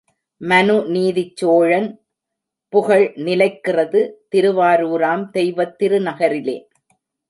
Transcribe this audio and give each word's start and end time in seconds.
மனு 0.41 0.77
நீதிச் 0.87 1.35
சோழன் 1.35 1.87
புகழ் 2.73 3.05
நிலைக்கிறது 3.19 4.01
திருவாரூராம் 4.35 5.25
தெய்வத் 5.29 5.75
திருநகரிலே. 5.83 6.57